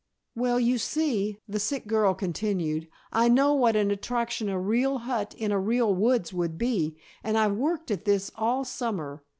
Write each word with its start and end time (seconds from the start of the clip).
"Well, 0.33 0.59
you 0.59 0.79
see," 0.79 1.37
the 1.47 1.59
sick 1.59 1.85
girl 1.85 2.15
continued, 2.15 2.87
"I 3.11 3.27
know 3.29 3.53
what 3.53 3.75
an 3.75 3.91
attraction 3.91 4.49
a 4.49 4.59
real 4.59 4.97
hut 4.97 5.35
in 5.37 5.51
a 5.51 5.59
real 5.59 5.93
woods 5.93 6.33
would 6.33 6.57
be, 6.57 6.97
and 7.23 7.37
I've 7.37 7.53
worked 7.55 7.91
at 7.91 8.05
this 8.05 8.31
all 8.35 8.65
summer. 8.65 9.23